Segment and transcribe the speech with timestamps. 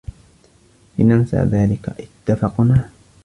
[0.99, 1.89] لننسى ذلك،
[2.25, 2.89] اتّفقنا؟